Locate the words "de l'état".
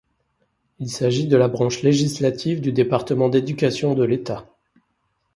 3.93-4.47